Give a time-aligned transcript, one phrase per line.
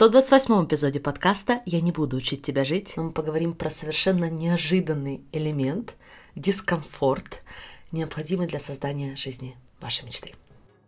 [0.00, 5.94] 128 эпизоде подкаста «Я не буду учить тебя жить» мы поговорим про совершенно неожиданный элемент–
[6.34, 7.42] дискомфорт,
[7.92, 10.32] необходимый для создания жизни вашей мечты.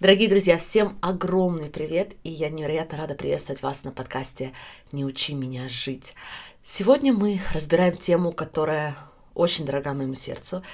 [0.00, 4.52] Дорогие друзья, всем огромный привет, и я невероятно рада приветствовать вас на подкасте
[4.90, 6.14] «Не учи меня жить».
[6.64, 8.96] Сегодня мы разбираем тему, которая
[9.34, 10.64] очень дорога моему сердцу,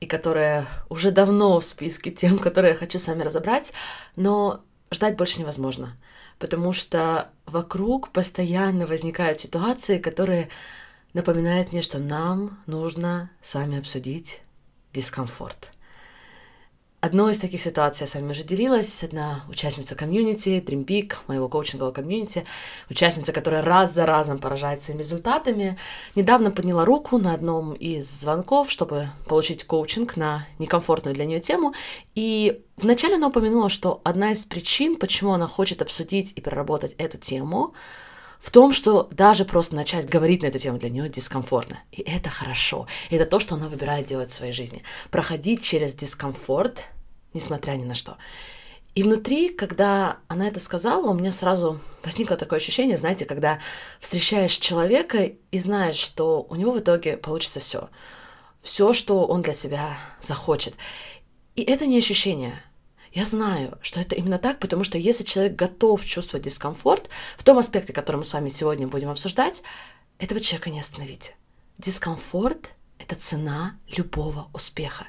[0.00, 3.72] и которая уже давно в списке тем, которые я хочу с вами разобрать,
[4.16, 5.96] но ждать больше невозможно,
[6.40, 10.48] потому что вокруг постоянно возникают ситуации, которые
[11.12, 14.40] напоминают мне, что нам нужно с вами обсудить
[14.92, 15.70] дискомфорт–
[17.04, 19.04] Одной из таких ситуаций я с вами уже делилась.
[19.04, 22.46] Одна участница комьюнити, Dream Peak, моего коучингового комьюнити,
[22.88, 25.76] участница, которая раз за разом поражает своими результатами,
[26.14, 31.74] недавно подняла руку на одном из звонков, чтобы получить коучинг на некомфортную для нее тему.
[32.14, 37.18] И вначале она упомянула, что одна из причин, почему она хочет обсудить и проработать эту
[37.18, 37.74] тему,
[38.40, 41.80] в том, что даже просто начать говорить на эту тему для нее дискомфортно.
[41.92, 42.86] И это хорошо.
[43.10, 44.82] Это то, что она выбирает делать в своей жизни.
[45.10, 46.84] Проходить через дискомфорт,
[47.34, 48.16] несмотря ни на что.
[48.94, 53.58] И внутри, когда она это сказала, у меня сразу возникло такое ощущение, знаете, когда
[54.00, 57.88] встречаешь человека и знаешь, что у него в итоге получится все.
[58.62, 60.74] Все, что он для себя захочет.
[61.56, 62.62] И это не ощущение.
[63.12, 67.58] Я знаю, что это именно так, потому что если человек готов чувствовать дискомфорт в том
[67.58, 69.62] аспекте, который мы с вами сегодня будем обсуждать,
[70.18, 71.34] этого человека не остановить.
[71.78, 75.06] Дискомфорт— это цена любого успеха.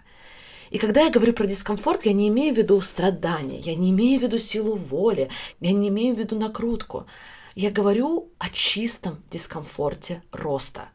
[0.72, 4.20] И когда я говорю про дискомфорт, я не имею в виду страдания, я не имею
[4.20, 7.06] в виду силу воли, я не имею в виду накрутку.
[7.56, 10.90] Я говорю о чистом дискомфорте роста.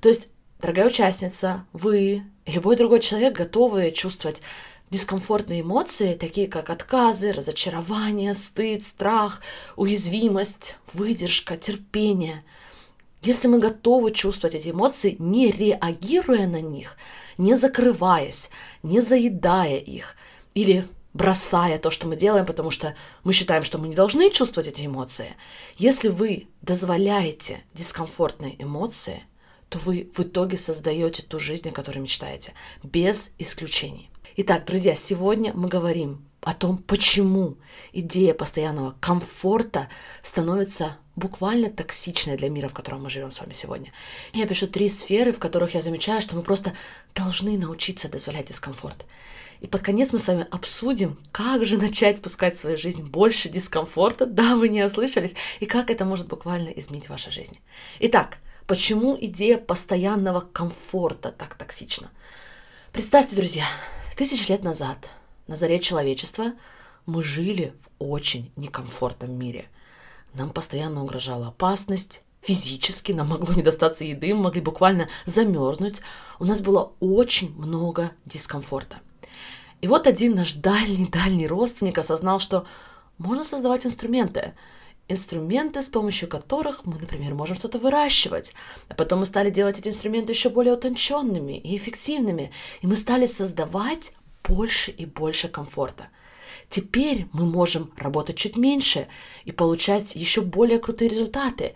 [0.00, 4.40] То есть, дорогая участница, вы и любой другой человек готовы чувствовать
[4.90, 9.40] дискомфортные эмоции, такие как отказы, разочарование, стыд, страх,
[9.76, 12.44] уязвимость, выдержка, терпение.
[13.22, 16.96] Если мы готовы чувствовать эти эмоции, не реагируя на них–
[17.40, 18.50] не закрываясь,
[18.82, 20.14] не заедая их
[20.54, 22.94] или бросая то, что мы делаем, потому что
[23.24, 25.34] мы считаем, что мы не должны чувствовать эти эмоции.
[25.78, 29.22] Если вы дозволяете дискомфортные эмоции,
[29.70, 32.52] то вы в итоге создаете ту жизнь, о которой мечтаете,
[32.82, 34.10] без исключений.
[34.36, 37.56] Итак, друзья, сегодня мы говорим о том, почему
[37.92, 39.88] идея постоянного комфорта
[40.22, 43.92] становится буквально токсичной для мира, в котором мы живем с вами сегодня.
[44.32, 46.72] Я пишу три сферы, в которых я замечаю, что мы просто
[47.14, 49.04] должны научиться дозволять дискомфорт.
[49.60, 53.48] И под конец мы с вами обсудим, как же начать пускать в свою жизнь больше
[53.48, 57.58] дискомфорта, да, вы не ослышались, и как это может буквально изменить вашу жизнь.
[58.00, 62.10] Итак, почему идея постоянного комфорта так токсична?
[62.92, 63.66] Представьте, друзья,
[64.16, 65.10] тысяч лет назад,
[65.46, 66.52] на заре человечества,
[67.06, 69.68] мы жили в очень некомфортном мире–
[70.34, 76.00] нам постоянно угрожала опасность, физически нам могло не достаться еды, мы могли буквально замерзнуть.
[76.38, 79.00] У нас было очень много дискомфорта.
[79.80, 82.66] И вот один наш дальний-дальний родственник осознал, что
[83.18, 84.54] можно создавать инструменты.
[85.08, 88.54] Инструменты, с помощью которых мы, например, можем что-то выращивать.
[88.88, 92.52] А потом мы стали делать эти инструменты еще более утонченными и эффективными.
[92.80, 94.14] И мы стали создавать
[94.44, 96.08] больше и больше комфорта–
[96.70, 99.08] Теперь мы можем работать чуть меньше
[99.44, 101.74] и получать еще более крутые результаты.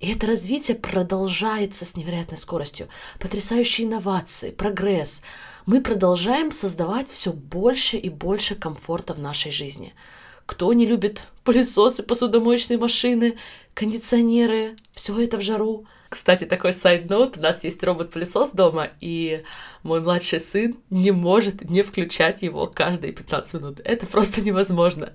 [0.00, 2.88] И это развитие продолжается с невероятной скоростью.
[3.20, 5.22] Потрясающие инновации, прогресс.
[5.64, 9.94] Мы продолжаем создавать все больше и больше комфорта в нашей жизни.
[10.44, 13.36] Кто не любит пылесосы, посудомоечные машины,
[13.74, 19.44] кондиционеры, все это в жару– кстати, такой сайд-ноут, у нас есть робот-пылесос дома, и
[19.82, 23.80] мой младший сын не может не включать его каждые 15 минут.
[23.82, 25.14] Это просто невозможно.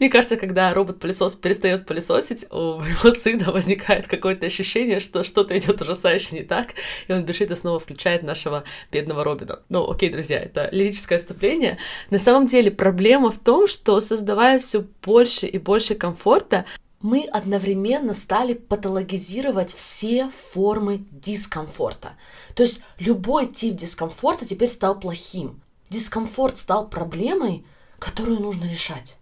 [0.00, 5.82] Мне кажется, когда робот-пылесос перестает пылесосить, у моего сына возникает какое-то ощущение, что что-то идет
[5.82, 6.68] ужасающе не так,
[7.08, 9.60] и он бежит и снова включает нашего бедного Робина.
[9.68, 11.76] Ну, окей, друзья, это лирическое отступление.
[12.08, 16.64] На самом деле проблема в том, что создавая все больше и больше комфорта,
[17.00, 22.14] мы одновременно стали патологизировать все формы дискомфорта.
[22.54, 25.60] То есть любой тип дискомфорта теперь стал плохим.
[25.90, 27.64] Дискомфорт стал проблемой,
[27.98, 29.16] которую нужно решать.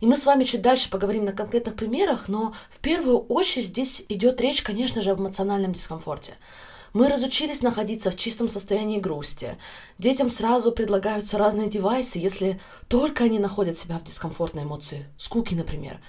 [0.00, 4.04] И мы с вами чуть дальше поговорим на конкретных примерах, но в первую очередь здесь
[4.08, 6.34] идет речь, конечно же, об эмоциональном дискомфорте.
[6.92, 9.58] Мы разучились находиться в чистом состоянии грусти.
[9.98, 16.00] Детям сразу предлагаются разные девайсы, если только они находят себя в дискомфортной эмоции, скуки, например.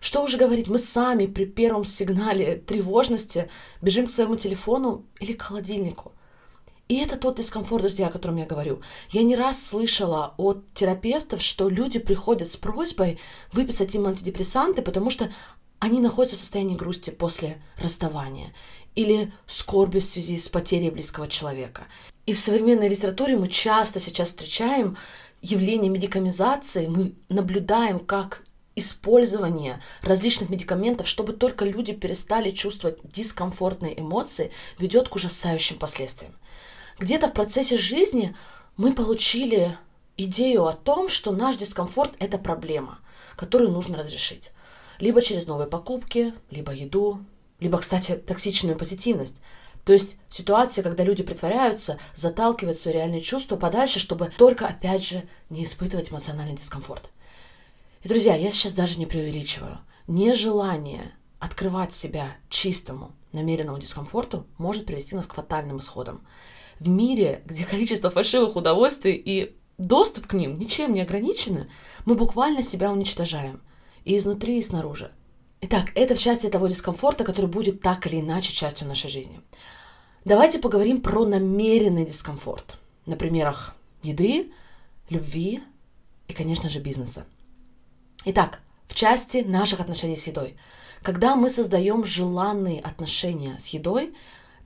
[0.00, 3.50] Что уже говорить, мы сами при первом сигнале тревожности
[3.82, 6.12] бежим к своему телефону или к холодильнику.
[6.88, 8.80] И это тот дискомфорт, друзья, о котором я говорю.
[9.10, 13.18] Я не раз слышала от терапевтов, что люди приходят с просьбой
[13.52, 15.30] выписать им антидепрессанты, потому что
[15.80, 18.54] они находятся в состоянии грусти после расставания
[18.94, 21.86] или скорби в связи с потерей близкого человека.
[22.24, 24.96] И в современной литературе мы часто сейчас встречаем
[25.40, 28.44] явление медикамизации, мы наблюдаем, как
[28.78, 36.32] использование различных медикаментов, чтобы только люди перестали чувствовать дискомфортные эмоции, ведет к ужасающим последствиям
[36.98, 38.34] где-то в процессе жизни
[38.76, 39.78] мы получили
[40.16, 42.98] идею о том, что наш дискомфорт– это проблема,
[43.36, 44.50] которую нужно разрешить.
[44.98, 47.24] Либо через новые покупки, либо еду,
[47.60, 49.36] либо, кстати, токсичную позитивность.
[49.84, 55.22] То есть ситуация, когда люди притворяются, заталкивают свои реальные чувства подальше, чтобы только, опять же,
[55.50, 57.10] не испытывать эмоциональный дискомфорт.
[58.08, 59.80] Друзья, я сейчас даже не преувеличиваю.
[60.06, 66.22] Нежелание открывать себя чистому, намеренному дискомфорту может привести нас к фатальным исходам
[66.80, 71.68] в мире, где количество фальшивых удовольствий и доступ к ним ничем не ограничены,
[72.06, 73.60] мы буквально себя уничтожаем.
[74.06, 75.12] И изнутри, и снаружи.
[75.60, 79.42] Итак, это в части того дискомфорта, который будет так или иначе частью нашей жизни.
[80.24, 82.78] Давайте поговорим про намеренный дискомфорт.
[83.04, 84.50] На примерах еды,
[85.10, 85.62] любви
[86.26, 87.26] и, конечно же, бизнеса.
[88.24, 90.56] Итак, в части наших отношений с едой.
[91.02, 94.12] Когда мы создаем желанные отношения с едой,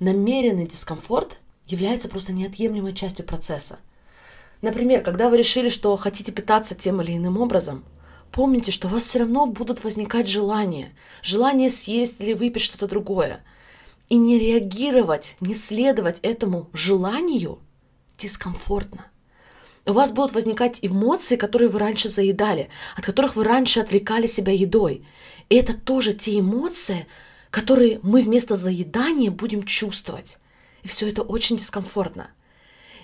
[0.00, 3.78] намеренный дискомфорт является просто неотъемлемой частью процесса.
[4.62, 7.84] Например, когда вы решили, что хотите питаться тем или иным образом,
[8.30, 10.92] помните, что у вас все равно будут возникать желания.
[11.22, 13.44] Желание съесть или выпить что-то другое.
[14.08, 17.58] И не реагировать, не следовать этому желанию
[18.18, 19.11] дискомфортно.
[19.84, 24.52] У вас будут возникать эмоции, которые вы раньше заедали, от которых вы раньше отвлекали себя
[24.52, 25.04] едой.
[25.48, 27.06] И это тоже те эмоции,
[27.50, 30.38] которые мы вместо заедания будем чувствовать.
[30.84, 32.30] И все это очень дискомфортно.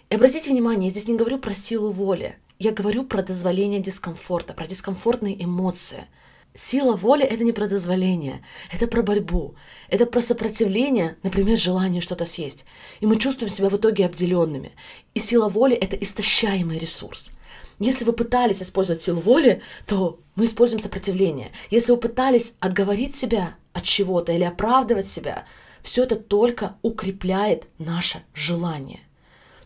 [0.08, 2.38] И обратите внимание, я здесь не говорю про силу воли.
[2.60, 6.06] Я говорю про дозволение дискомфорта, про дискомфортные эмоции.
[6.54, 9.54] Сила воли— это не про дозволение, это про борьбу,
[9.88, 12.64] это про сопротивление, например, желанию что-то съесть.
[13.00, 14.72] И мы чувствуем себя в итоге обделенными.
[15.14, 17.30] И сила воли— это истощаемый ресурс.
[17.78, 21.52] Если вы пытались использовать силу воли, то мы используем сопротивление.
[21.70, 25.46] Если вы пытались отговорить себя от чего-то или оправдывать себя,
[25.82, 29.00] все это только укрепляет наше желание.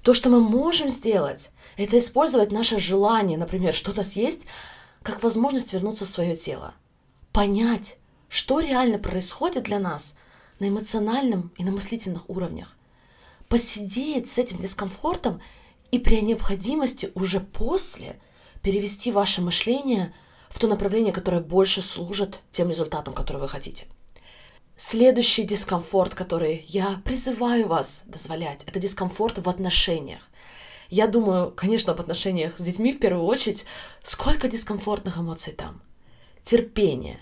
[0.03, 4.43] То, что мы можем сделать, это использовать наше желание, например, что-то съесть,
[5.03, 6.75] как возможность вернуться в свое тело.
[7.33, 10.17] Понять, что реально происходит для нас
[10.59, 12.77] на эмоциональном и на мыслительных уровнях.
[13.49, 15.41] Посидеть с этим дискомфортом
[15.91, 18.21] и при необходимости уже после
[18.63, 20.15] перевести ваше мышление
[20.49, 23.87] в то направление, которое больше служит тем результатам, которые вы хотите.
[24.77, 30.29] Следующий дискомфорт, который я призываю вас дозволять, это дискомфорт в отношениях.
[30.93, 33.65] Я думаю, конечно, об отношениях с детьми в первую очередь.
[34.03, 35.81] Сколько дискомфортных эмоций там?
[36.45, 37.19] Терпение,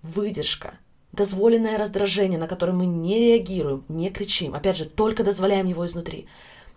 [0.00, 0.78] выдержка,
[1.12, 4.54] дозволенное раздражение, на которое мы не реагируем, не кричим.
[4.54, 6.28] Опять же, только дозволяем его изнутри.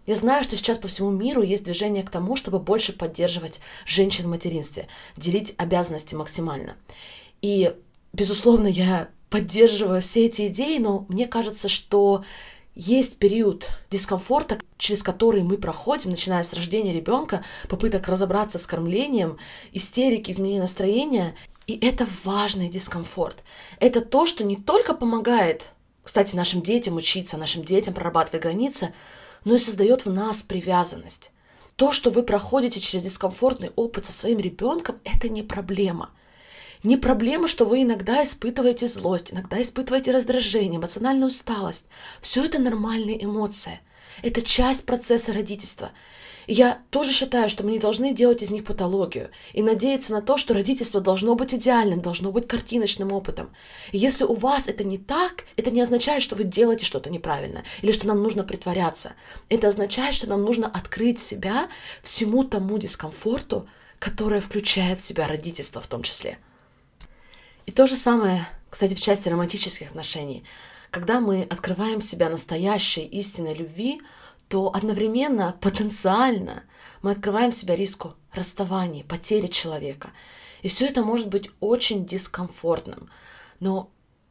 [0.06, 4.26] Я знаю, что сейчас по всему миру есть движение к тому, чтобы больше поддерживать женщин
[4.26, 6.76] в материнстве, делить обязанности максимально.
[7.42, 7.74] И,
[8.12, 12.26] безусловно, я поддерживаю все эти идеи, но мне кажется, что
[12.76, 19.38] есть период дискомфорта, через который мы проходим, начиная с рождения ребенка, попыток разобраться с кормлением,
[19.74, 21.36] истерики, изменения настроения.
[21.68, 23.44] И это важный дискомфорт.
[23.80, 25.70] Это то, что не только помогает,
[26.04, 28.94] кстати, нашим детям учиться, нашим детям прорабатывать границы,
[29.46, 31.32] но и создает в нас привязанность.
[31.76, 36.10] То, что вы проходите через дискомфортный опыт со своим ребенком, это не проблема–
[36.84, 41.88] не проблема, что вы иногда испытываете злость, иногда испытываете раздражение, эмоциональную усталость.
[42.22, 43.80] Все это нормальные эмоции.
[44.22, 45.92] Это часть процесса родительства.
[46.46, 50.36] Я тоже считаю, что мы не должны делать из них патологию и надеяться на то,
[50.36, 53.52] что родительство должно быть идеальным, должно быть картиночным опытом.
[53.94, 57.64] И если у вас это не так, это не означает, что вы делаете что-то неправильно
[57.82, 59.14] или что нам нужно притворяться.
[59.48, 61.70] Это означает, что нам нужно открыть себя
[62.02, 66.40] всему тому дискомфорту, которое включает в себя родительство в том числе.
[67.66, 70.44] И то же самое, кстати, в части романтических отношений.
[70.92, 74.02] Когда мы открываем себя настоящей истинной любви,
[74.48, 76.64] то одновременно, потенциально,
[77.02, 80.12] мы открываем себя риску расставания, потери человека.
[80.62, 83.10] И все это может быть очень дискомфортным.
[83.60, 83.90] Но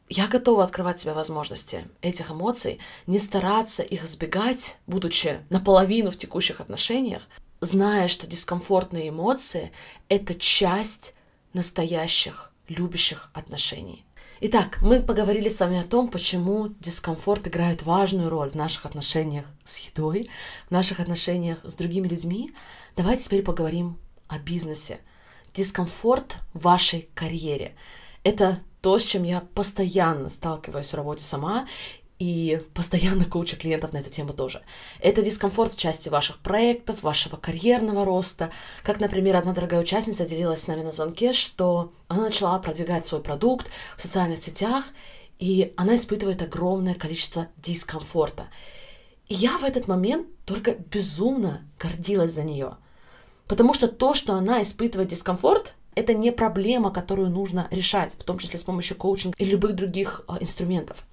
[0.09, 6.61] я готова открывать себе возможности этих эмоций, не стараться их избегать, будучи наполовину в текущих
[6.61, 7.23] отношениях,
[7.61, 9.73] зная, что дискомфортные эмоции—
[10.09, 11.15] это часть
[11.55, 14.05] настоящих любящих отношений.
[14.45, 19.47] Итак, мы поговорили с вами о том, почему дискомфорт играет важную роль в наших отношениях
[19.63, 20.29] с едой,
[20.67, 22.53] в наших отношениях с другими людьми.
[22.97, 25.01] Давайте теперь поговорим о бизнесе.
[25.55, 27.77] Дискомфорт в вашей карьере.
[28.25, 31.69] Это то, с чем я постоянно сталкиваюсь в работе сама,
[32.23, 34.63] и постоянно коучу клиентов на эту тему тоже.
[35.01, 38.53] Это дискомфорт в части ваших проектов, вашего карьерного роста.
[38.85, 43.23] Как, например, одна дорогая участница делилась с нами на звонке, что она начала продвигать свой
[43.23, 44.85] продукт в социальных сетях,
[45.41, 48.47] и она испытывает огромное количество дискомфорта.
[49.27, 52.77] И я в этот момент только безумно гордилась за нее.
[53.49, 58.39] Потому что то, что она испытывает дискомфорт, это не проблема, которую нужно решать, в том
[58.39, 61.05] числе с помощью коучинга и любых других а, инструментов.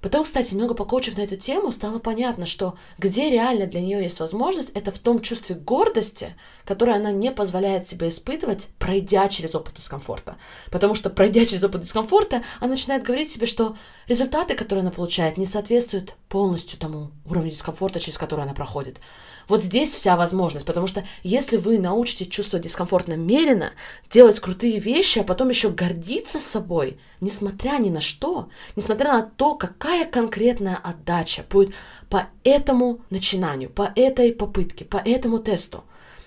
[0.00, 4.20] Потом, кстати, много покоучив на эту тему, стало понятно, что где реально для нее есть
[4.20, 9.74] возможность, это в том чувстве гордости, которое она не позволяет себе испытывать, пройдя через опыт
[9.74, 10.36] дискомфорта.
[10.70, 13.76] Потому что, пройдя через опыт дискомфорта, она начинает говорить себе, что
[14.06, 19.00] результаты, которые она получает, не соответствуют полностью тому уровню дискомфорта, через который она проходит.
[19.48, 23.72] Вот здесь вся возможность, потому что если вы научитесь чувствовать дискомфорт намеренно,
[24.10, 29.54] делать крутые вещи, а потом еще гордиться собой, несмотря ни на что, несмотря на то,
[29.54, 31.74] какая конкретная отдача будет
[32.10, 35.84] по этому начинанию, по этой попытке, по этому тесту,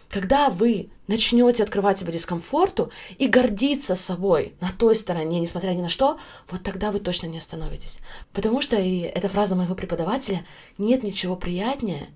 [0.10, 5.90] когда вы начнете открывать себя дискомфорту и гордиться собой на той стороне, несмотря ни на
[5.90, 8.00] что, вот тогда вы точно не остановитесь.
[8.34, 10.46] Потому что, и эта фраза моего преподавателя,
[10.78, 12.10] нет ничего приятнее,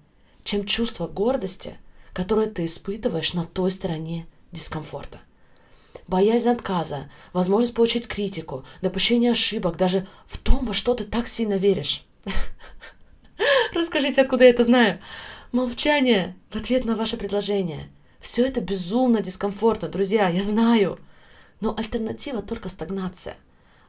[0.44, 1.78] чем чувство гордости,
[2.14, 5.20] которое ты испытываешь на той стороне дискомфорта.
[6.08, 11.54] Боязнь отказа, возможность получить критику, допущение ошибок, даже в том, во что ты так сильно
[11.54, 12.04] веришь.
[13.74, 15.00] Расскажите, откуда я это знаю.
[15.54, 17.92] Молчание в ответ на ваше предложение.
[18.20, 20.98] Все это безумно дискомфортно, друзья, я знаю.
[21.60, 23.38] Но альтернатива только стагнация.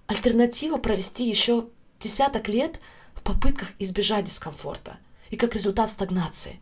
[0.06, 1.68] Альтернатива провести еще
[2.00, 2.80] десяток лет
[3.14, 4.98] в попытках избежать дискомфорта
[5.30, 6.60] и как результат стагнации.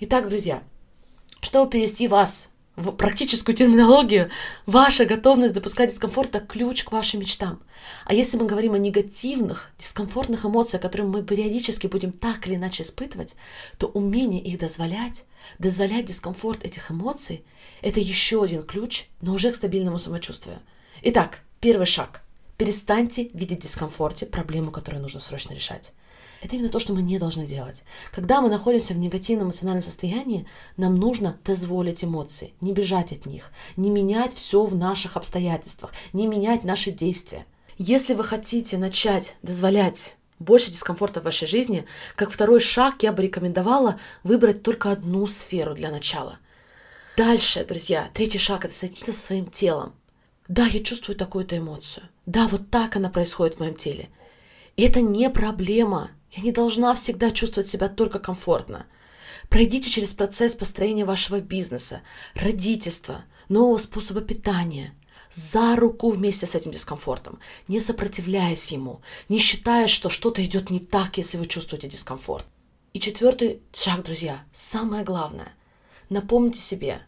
[0.00, 0.62] Итак, друзья,
[1.40, 2.49] чтобы перевести вас
[2.80, 4.30] в практическую терминологию,
[4.66, 7.60] ваша готовность допускать дискомфорт– это ключ к вашим мечтам.
[8.04, 12.82] А если мы говорим о негативных, дискомфортных эмоциях, которые мы периодически будем так или иначе
[12.82, 13.34] испытывать,
[13.78, 15.24] то умение их дозволять,
[15.58, 17.44] дозволять дискомфорт этих эмоций–
[17.82, 20.58] это еще один ключ, но уже к стабильному самочувствию.
[21.02, 22.22] Итак, первый шаг.
[22.58, 25.92] Перестаньте видеть в дискомфорте проблему, которую нужно срочно решать.
[26.40, 27.82] Это именно то, что мы не должны делать.
[28.12, 33.50] Когда мы находимся в негативном эмоциональном состоянии, нам нужно дозволить эмоции, не бежать от них,
[33.76, 37.46] не менять все в наших обстоятельствах, не менять наши действия.
[37.76, 41.84] Если вы хотите начать дозволять больше дискомфорта в вашей жизни,
[42.16, 46.38] как второй шаг я бы рекомендовала выбрать только одну сферу для начала.
[47.16, 49.92] Дальше, друзья, третий шаг– это соединиться со своим телом.
[50.48, 52.08] Да, я чувствую такую-то эмоцию.
[52.24, 54.08] Да, вот так она происходит в моем теле.
[54.76, 56.10] И это не проблема.
[56.32, 58.86] Я не должна всегда чувствовать себя только комфортно.
[59.48, 62.02] Пройдите через процесс построения вашего бизнеса,
[62.34, 64.94] родительства, нового способа питания,
[65.32, 70.80] за руку вместе с этим дискомфортом, не сопротивляясь ему, не считая, что что-то идет не
[70.80, 72.46] так, если вы чувствуете дискомфорт.
[72.92, 75.54] И четвертый шаг, друзья, самое главное.
[76.08, 77.02] Напомните себе,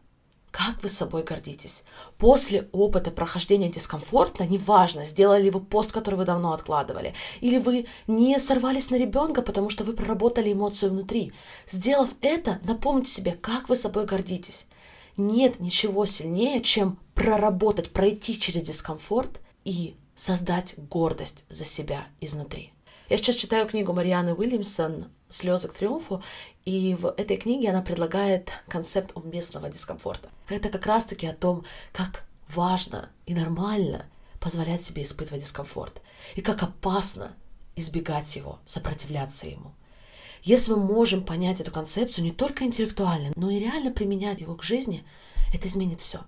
[0.53, 1.83] как вы собой гордитесь?
[2.19, 7.87] После опыта прохождения дискомфорта, неважно, сделали ли вы пост, который вы давно откладывали, или вы
[8.07, 11.33] не сорвались на ребенка, потому что вы проработали эмоцию внутри.
[11.71, 14.67] Сделав это, напомните себе, как вы собой гордитесь.
[15.17, 22.73] Нет ничего сильнее, чем проработать, пройти через дискомфорт и создать гордость за себя изнутри.
[23.09, 26.23] Я сейчас читаю книгу Марианы Уильямсон «Слезы к триумфу»,
[26.65, 30.29] и в этой книге она предлагает концепт уместного дискомфорта.
[30.49, 34.07] Это как раз-таки о том, как важно и нормально
[34.41, 36.03] позволять себе испытывать дискомфорт,
[36.35, 37.35] и как опасно
[37.77, 39.73] избегать его, сопротивляться ему.
[40.43, 44.65] Если мы можем понять эту концепцию не только интеллектуально, но и реально применять его к
[44.65, 45.05] жизни,
[45.55, 46.21] это изменит все.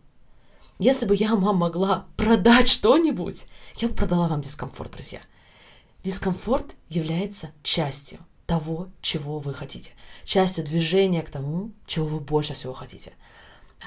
[0.78, 3.46] Если бы я вам могла продать что-нибудь,
[3.76, 5.20] я бы продала вам дискомфорт, друзья.
[6.04, 8.20] Дискомфорт является частью
[8.54, 9.90] того, чего вы хотите.
[10.25, 13.12] Частью движения к тому, чего вы больше всего хотите.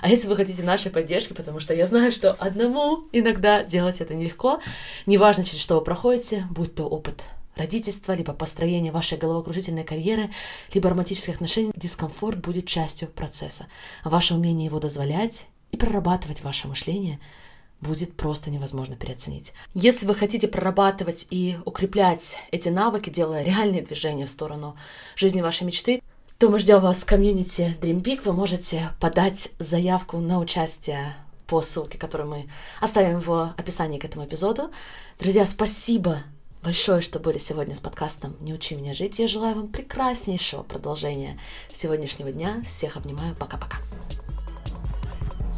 [0.01, 4.13] А если вы хотите нашей поддержки, потому что я знаю, что одному иногда делать это
[4.13, 4.59] нелегко,
[5.05, 7.21] неважно, через что вы проходите, будь то опыт
[7.55, 10.29] родительства, либо построение вашей головокружительной карьеры,
[10.73, 13.67] либо романтических отношений, дискомфорт будет частью процесса.
[14.03, 17.19] Ваше умение его дозволять и прорабатывать ваше мышление
[17.81, 19.53] будет просто невозможно переоценить.
[19.73, 24.75] Если вы хотите прорабатывать и укреплять эти навыки, делая реальные движения в сторону
[25.15, 26.01] жизни вашей мечты,
[26.37, 28.21] то мы ждем вас в комьюнити Dream Big.
[28.23, 31.15] Вы можете подать заявку на участие
[31.47, 34.69] по ссылке, которую мы оставим в описании к этому эпизоду.
[35.19, 36.23] Друзья, спасибо
[36.61, 39.17] большое, что были сегодня с подкастом «Не учи меня жить».
[39.17, 41.39] Я желаю вам прекраснейшего продолжения
[41.73, 42.61] сегодняшнего дня.
[42.65, 43.35] Всех обнимаю.
[43.35, 43.77] Пока-пока.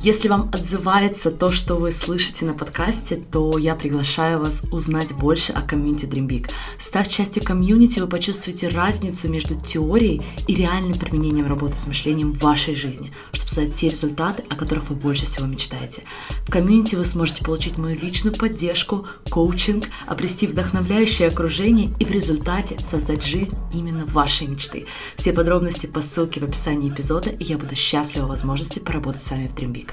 [0.01, 5.51] Если вам отзывается то, что вы слышите на подкасте, то я приглашаю вас узнать больше
[5.51, 6.49] о комьюнити Dream Big.
[6.77, 12.41] Став частью комьюнити, вы почувствуете разницу между теорией и реальным применением работы с мышлением в
[12.41, 16.03] вашей жизни, чтобы создать те результаты, о которых вы больше всего мечтаете.
[16.47, 22.77] В комьюнити вы сможете получить мою личную поддержку, коучинг, обрести вдохновляющее окружение и в результате
[22.87, 24.85] создать жизнь именно вашей мечты.
[25.17, 29.49] Все подробности по ссылке в описании эпизода, и я буду счастлива возможности поработать с вами
[29.49, 29.88] в Dream Big.